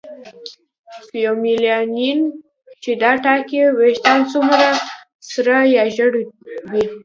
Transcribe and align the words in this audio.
فیومیلانین 1.07 2.19
چې 2.83 2.91
دا 3.01 3.11
ټاکي 3.23 3.59
ویښتان 3.77 4.19
څومره 4.31 4.67
سره 5.31 5.55
یا 5.75 5.83
ژېړ 5.95 6.11
وي. 6.71 6.85